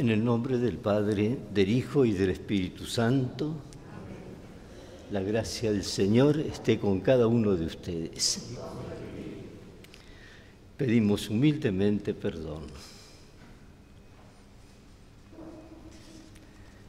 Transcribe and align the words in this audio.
En 0.00 0.08
el 0.08 0.24
nombre 0.24 0.56
del 0.56 0.78
Padre, 0.78 1.36
del 1.52 1.68
Hijo 1.68 2.06
y 2.06 2.14
del 2.14 2.30
Espíritu 2.30 2.86
Santo, 2.86 3.54
la 5.10 5.20
gracia 5.20 5.72
del 5.72 5.84
Señor 5.84 6.40
esté 6.40 6.78
con 6.78 7.00
cada 7.00 7.26
uno 7.26 7.54
de 7.54 7.66
ustedes. 7.66 8.48
Pedimos 10.78 11.28
humildemente 11.28 12.14
perdón. 12.14 12.62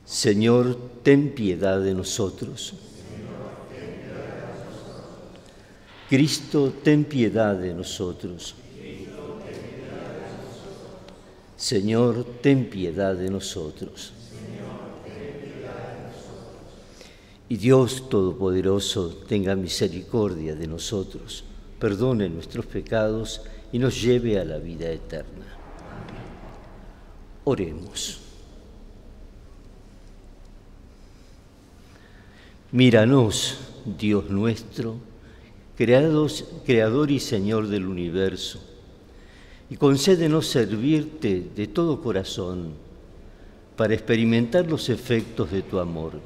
Señor, 0.06 0.80
ten 1.04 1.36
piedad 1.36 1.82
de 1.82 1.94
nosotros. 1.94 2.76
Cristo, 6.08 6.74
ten 6.82 7.04
piedad 7.04 7.58
de 7.58 7.74
nosotros. 7.74 8.56
Señor, 11.62 12.26
ten 12.42 12.72
piedad 12.72 13.14
de 13.14 13.30
nosotros. 13.30 14.14
Y 17.48 17.56
Dios 17.56 18.10
Todopoderoso 18.10 19.10
tenga 19.28 19.56
misericordia 19.56 20.56
de 20.56 20.66
nosotros, 20.66 21.44
perdone 21.78 22.30
nuestros 22.30 22.66
pecados 22.66 23.44
y 23.72 23.78
nos 23.78 24.02
lleve 24.02 24.40
a 24.40 24.44
la 24.44 24.58
vida 24.58 24.90
eterna. 24.90 25.46
Oremos. 27.44 28.22
Míranos, 32.72 33.60
Dios 33.86 34.32
nuestro, 34.32 34.96
creados, 35.78 36.44
creador 36.66 37.12
y 37.12 37.20
Señor 37.20 37.68
del 37.68 37.86
universo 37.86 38.71
y 39.72 39.78
concédenos 39.78 40.48
servirte 40.48 41.48
de 41.56 41.66
todo 41.66 42.02
corazón 42.02 42.74
para 43.78 43.94
experimentar 43.94 44.70
los 44.70 44.90
efectos 44.90 45.50
de 45.50 45.62
tu 45.62 45.80
amor. 45.80 46.20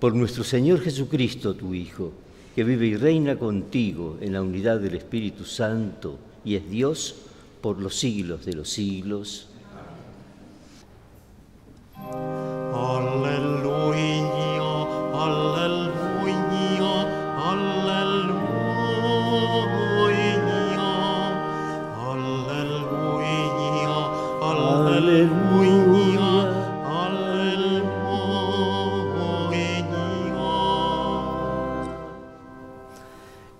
Por 0.00 0.12
nuestro 0.12 0.42
Señor 0.42 0.80
Jesucristo, 0.80 1.54
tu 1.54 1.74
Hijo, 1.74 2.12
que 2.56 2.64
vive 2.64 2.86
y 2.86 2.96
reina 2.96 3.38
contigo 3.38 4.18
en 4.20 4.32
la 4.32 4.42
unidad 4.42 4.80
del 4.80 4.96
Espíritu 4.96 5.44
Santo 5.44 6.18
y 6.44 6.56
es 6.56 6.68
Dios 6.68 7.14
por 7.60 7.80
los 7.80 7.94
siglos 7.94 8.44
de 8.44 8.54
los 8.54 8.68
siglos. 8.68 9.46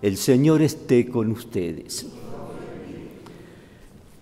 El 0.03 0.17
Señor 0.17 0.63
esté 0.63 1.09
con 1.09 1.31
ustedes. 1.31 2.07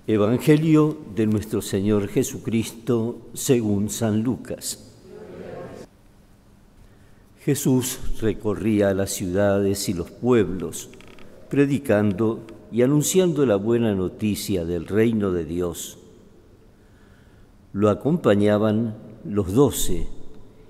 Evangelio 0.06 0.96
de 1.14 1.27
nuestro 1.27 1.62
Señor 1.62 2.08
Jesucristo 2.08 3.18
según 3.32 3.90
San 3.90 4.22
Lucas. 4.22 4.90
Jesús 7.44 7.98
recorría 8.20 8.92
las 8.92 9.10
ciudades 9.10 9.88
y 9.88 9.94
los 9.94 10.10
pueblos, 10.10 10.90
predicando 11.48 12.40
y 12.70 12.82
anunciando 12.82 13.46
la 13.46 13.56
buena 13.56 13.94
noticia 13.94 14.64
del 14.64 14.86
reino 14.86 15.32
de 15.32 15.44
Dios. 15.44 15.98
Lo 17.73 17.89
acompañaban 17.89 18.97
los 19.25 19.53
doce 19.53 20.08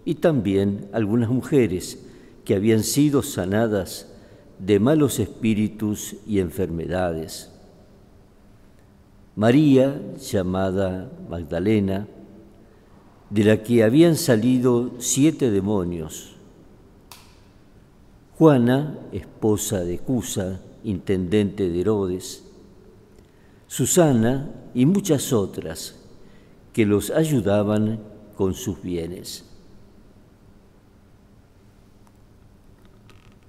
y 0.05 0.17
también 0.17 0.89
algunas 0.93 1.31
mujeres 1.31 2.05
que 2.45 2.55
habían 2.55 2.83
sido 2.83 3.23
sanadas 3.23 4.13
de 4.59 4.79
malos 4.81 5.19
espíritus 5.19 6.17
y 6.27 6.41
enfermedades. 6.41 7.51
María, 9.37 10.01
llamada 10.19 11.11
Magdalena, 11.29 12.07
de 13.31 13.45
la 13.45 13.63
que 13.63 13.85
habían 13.85 14.17
salido 14.17 14.91
siete 14.99 15.51
demonios. 15.51 16.37
Juana, 18.37 18.99
esposa 19.13 19.85
de 19.85 19.99
Cusa, 19.99 20.61
intendente 20.83 21.69
de 21.69 21.81
Herodes. 21.81 22.45
Susana 23.69 24.51
y 24.75 24.85
muchas 24.87 25.33
otras 25.33 26.00
que 26.81 26.87
los 26.87 27.11
ayudaban 27.11 28.01
con 28.35 28.55
sus 28.55 28.81
bienes. 28.81 29.45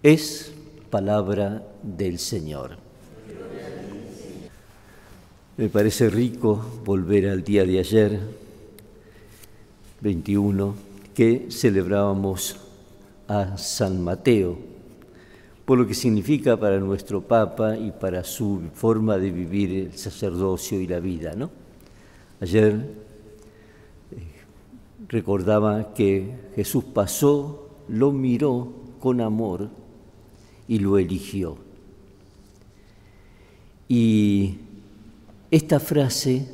Es 0.04 0.52
palabra 0.90 1.66
del 1.82 2.20
Señor. 2.20 2.72
Me 5.56 5.70
parece 5.70 6.10
rico 6.10 6.82
volver 6.84 7.30
al 7.30 7.42
día 7.42 7.64
de 7.64 7.80
ayer, 7.80 8.20
21, 10.02 10.76
que 11.16 11.48
celebrábamos 11.50 12.58
a 13.30 13.58
San 13.58 14.04
Mateo, 14.04 14.60
por 15.64 15.78
lo 15.78 15.88
que 15.88 15.94
significa 15.94 16.58
para 16.58 16.82
nuestro 16.82 17.22
Papa 17.22 17.78
y 17.78 17.92
para 17.92 18.26
su 18.26 18.64
forma 18.74 19.18
de 19.18 19.32
vivir 19.32 19.72
el 19.72 19.98
sacerdocio 19.98 20.82
y 20.82 20.88
la 20.88 21.00
vida. 21.00 21.34
¿no? 21.34 21.50
Ayer 22.42 23.10
recordaba 25.12 25.94
que 25.94 26.32
Jesús 26.56 26.86
pasó, 26.86 27.68
lo 27.90 28.14
miró 28.14 28.72
con 29.02 29.20
amor 29.20 29.70
y 30.70 30.80
lo 30.80 30.98
eligió. 30.98 31.58
Y 33.90 34.56
esta 35.52 35.82
frase, 35.82 36.48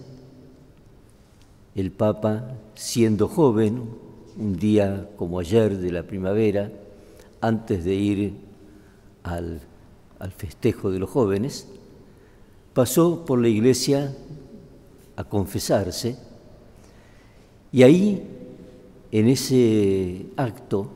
el 1.76 1.92
Papa, 1.92 2.56
siendo 2.74 3.28
joven, 3.28 3.84
un 4.36 4.56
día 4.58 5.08
como 5.18 5.40
ayer 5.40 5.78
de 5.78 5.92
la 5.92 6.02
primavera, 6.02 6.72
antes 7.42 7.86
de 7.86 7.94
ir 7.94 8.34
al, 9.22 9.62
al 10.18 10.32
festejo 10.32 10.90
de 10.90 10.98
los 10.98 11.12
jóvenes, 11.12 11.68
pasó 12.74 13.24
por 13.24 13.40
la 13.40 13.50
iglesia 13.50 14.16
a 15.16 15.24
confesarse 15.24 16.18
y 17.72 17.84
ahí, 17.84 18.24
en 19.12 19.28
ese 19.28 20.26
acto, 20.36 20.90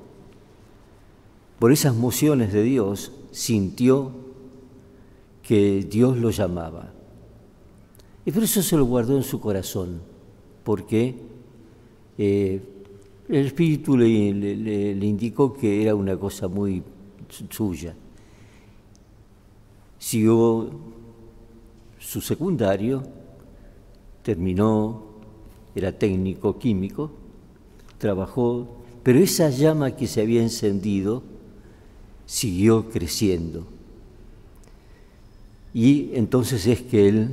por 1.60 1.72
esas 1.72 1.96
mociones 1.96 2.52
de 2.52 2.64
Dios, 2.64 3.12
sintió 3.32 4.12
que 5.44 5.86
Dios 5.90 6.18
lo 6.18 6.30
llamaba. 6.30 6.92
Y 8.26 8.32
por 8.32 8.44
eso 8.44 8.62
se 8.62 8.78
lo 8.78 8.86
guardó 8.86 9.18
en 9.18 9.24
su 9.24 9.40
corazón, 9.40 10.02
porque 10.64 11.16
eh, 12.18 12.62
el 13.30 13.46
Espíritu 13.48 13.98
le, 13.98 14.34
le, 14.34 15.06
indicó 15.06 15.54
que 15.54 15.82
era 15.82 15.96
una 15.96 16.18
cosa 16.18 16.48
muy 16.48 16.84
suya. 17.50 17.96
Siguió 19.98 20.70
su 21.98 22.22
secundario, 22.22 23.04
terminó, 24.24 25.04
era 25.74 25.92
técnico 25.92 26.60
químico, 26.60 27.12
trabajó, 28.02 28.68
pero 29.04 29.20
esa 29.20 29.52
llama 29.52 29.96
que 29.96 30.08
se 30.08 30.22
había 30.22 30.42
encendido 30.42 31.22
siguió 32.26 32.90
creciendo. 32.90 33.68
Y 35.72 36.10
entonces 36.16 36.66
es 36.66 36.82
que 36.82 37.08
él 37.08 37.30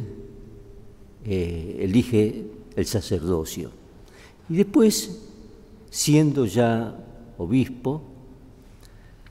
eh, 1.25 1.79
elige 1.81 2.45
el 2.77 2.85
sacerdocio. 2.85 3.71
Y 4.51 4.57
después, 4.57 5.27
siendo 5.91 6.45
ya 6.45 6.95
obispo, 7.39 8.03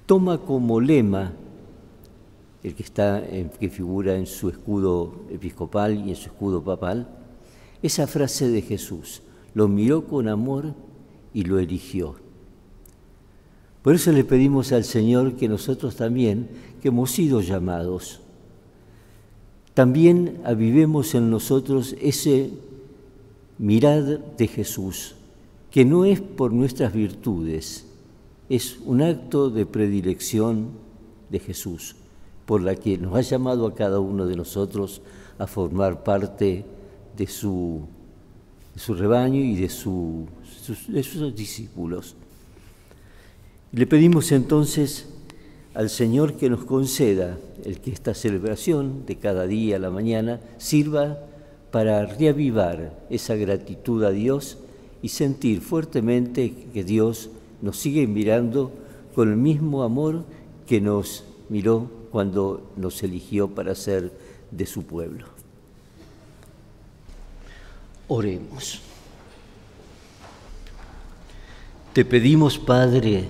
toma 0.08 0.40
como 0.40 0.82
lema, 0.82 1.34
el 2.64 2.74
que, 2.74 2.84
está, 2.84 3.24
que 3.60 3.70
figura 3.70 4.16
en 4.16 4.26
su 4.26 4.50
escudo 4.50 5.22
episcopal 5.30 6.04
y 6.04 6.10
en 6.10 6.16
su 6.16 6.30
escudo 6.30 6.64
papal, 6.64 7.08
esa 7.84 8.08
frase 8.08 8.50
de 8.50 8.64
Jesús, 8.64 9.22
lo 9.54 9.68
miró 9.68 10.06
con 10.06 10.28
amor 10.28 10.74
y 11.38 11.44
lo 11.44 11.60
eligió. 11.60 12.16
Por 13.84 13.94
eso 13.94 14.12
le 14.12 14.24
pedimos 14.24 14.72
al 14.72 14.84
Señor 14.84 15.36
que 15.36 15.48
nosotros 15.48 15.96
también, 15.96 16.50
que 16.82 16.88
hemos 16.88 17.12
sido 17.12 17.42
llamados, 17.42 18.22
también 19.76 20.42
avivemos 20.46 21.14
en 21.14 21.30
nosotros 21.30 21.96
ese 22.02 22.50
mirad 23.60 24.18
de 24.18 24.48
Jesús, 24.48 25.14
que 25.70 25.86
no 25.86 26.06
es 26.06 26.22
por 26.22 26.54
nuestras 26.54 26.92
virtudes, 26.92 27.86
es 28.50 28.80
un 28.84 29.04
acto 29.04 29.52
de 29.52 29.68
predilección 29.68 30.70
de 31.30 31.38
Jesús, 31.38 31.98
por 32.48 32.64
la 32.64 32.74
que 32.74 32.98
nos 32.98 33.16
ha 33.16 33.22
llamado 33.22 33.68
a 33.68 33.76
cada 33.76 34.00
uno 34.00 34.26
de 34.26 34.38
nosotros 34.38 35.04
a 35.38 35.46
formar 35.46 36.04
parte 36.04 36.66
de 37.16 37.28
su, 37.28 37.84
de 38.78 38.84
su 38.84 38.94
rebaño 38.94 39.40
y 39.40 39.56
de, 39.56 39.70
sus, 39.70 40.28
de 40.88 41.02
sus 41.02 41.36
discípulos. 41.36 42.16
Le 43.72 43.88
pedimos 43.88 44.32
entonces 44.32 45.08
al 45.74 45.90
Señor 45.90 46.36
que 46.36 46.48
nos 46.48 46.64
conceda 46.64 47.40
el 47.66 47.80
que 47.80 47.90
esta 47.90 48.14
celebración 48.14 49.04
de 49.08 49.16
cada 49.16 49.48
día 49.48 49.78
a 49.78 49.80
la 49.80 49.90
mañana 49.90 50.42
sirva 50.60 51.18
para 51.72 52.06
reavivar 52.06 52.94
esa 53.10 53.34
gratitud 53.36 54.04
a 54.04 54.12
Dios 54.12 54.60
y 55.02 55.10
sentir 55.10 55.62
fuertemente 55.62 56.54
que 56.72 56.84
Dios 56.84 57.32
nos 57.64 57.78
sigue 57.78 58.06
mirando 58.06 58.72
con 59.16 59.32
el 59.32 59.38
mismo 59.38 59.82
amor 59.82 60.24
que 60.68 60.82
nos 60.82 61.24
miró 61.50 61.90
cuando 62.12 62.72
nos 62.76 63.02
eligió 63.02 63.48
para 63.48 63.74
ser 63.74 64.12
de 64.52 64.68
su 64.68 64.84
pueblo. 64.84 65.37
Oremos. 68.08 68.80
Te 71.94 72.06
pedimos, 72.06 72.58
Padre, 72.58 73.26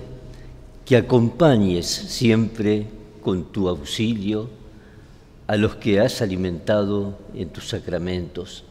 que 0.84 0.96
acompañes 0.96 1.86
siempre 1.86 2.86
con 3.22 3.44
tu 3.44 3.68
auxilio 3.68 4.48
a 5.46 5.56
los 5.56 5.76
que 5.76 6.00
has 6.00 6.22
alimentado 6.22 7.18
en 7.34 7.48
tus 7.48 7.68
sacramentos, 7.68 8.64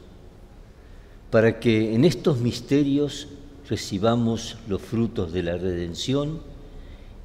para 1.30 1.60
que 1.60 1.94
en 1.94 2.06
estos 2.06 2.38
misterios 2.40 3.28
recibamos 3.70 4.58
los 4.68 4.82
frutos 4.82 5.34
de 5.34 5.44
la 5.44 5.58
redención 5.58 6.42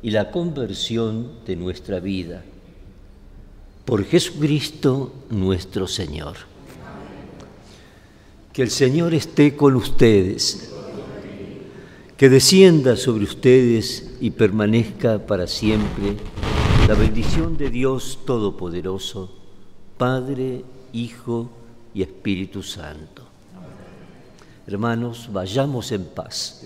y 0.03 0.11
la 0.11 0.31
conversión 0.31 1.45
de 1.47 1.55
nuestra 1.55 2.01
vida. 2.01 2.43
Por 3.85 4.05
Jesucristo 4.05 5.13
nuestro 5.31 5.87
Señor. 5.87 6.52
Que 8.53 8.63
el 8.63 8.71
Señor 8.71 9.15
esté 9.15 9.57
con 9.57 9.77
ustedes, 9.77 10.71
que 12.19 12.29
descienda 12.29 12.97
sobre 12.97 13.25
ustedes 13.25 14.15
y 14.21 14.31
permanezca 14.31 15.27
para 15.27 15.47
siempre 15.47 16.17
la 16.87 16.95
bendición 16.95 17.57
de 17.57 17.71
Dios 17.71 18.19
Todopoderoso, 18.27 19.31
Padre, 19.97 20.65
Hijo 20.93 21.51
y 21.95 22.03
Espíritu 22.03 22.63
Santo. 22.63 23.23
Hermanos, 24.67 25.31
vayamos 25.33 25.91
en 25.91 26.05
paz. 26.05 26.63